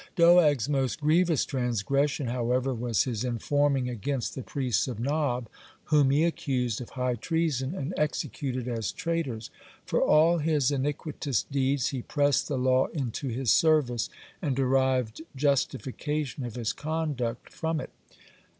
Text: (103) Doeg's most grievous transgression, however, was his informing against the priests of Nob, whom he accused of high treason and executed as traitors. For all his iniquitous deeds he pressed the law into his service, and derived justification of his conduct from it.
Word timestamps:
(103) 0.15 0.25
Doeg's 0.25 0.67
most 0.67 0.99
grievous 1.01 1.45
transgression, 1.45 2.25
however, 2.25 2.73
was 2.73 3.03
his 3.03 3.23
informing 3.23 3.87
against 3.87 4.33
the 4.33 4.41
priests 4.41 4.87
of 4.87 4.99
Nob, 4.99 5.47
whom 5.83 6.09
he 6.09 6.23
accused 6.23 6.81
of 6.81 6.89
high 6.89 7.13
treason 7.13 7.75
and 7.75 7.93
executed 7.97 8.67
as 8.67 8.91
traitors. 8.91 9.51
For 9.85 10.01
all 10.01 10.39
his 10.39 10.71
iniquitous 10.71 11.43
deeds 11.43 11.89
he 11.89 12.01
pressed 12.01 12.47
the 12.47 12.57
law 12.57 12.87
into 12.87 13.27
his 13.27 13.51
service, 13.51 14.09
and 14.41 14.55
derived 14.55 15.21
justification 15.35 16.43
of 16.45 16.55
his 16.55 16.73
conduct 16.73 17.53
from 17.53 17.79
it. 17.79 17.91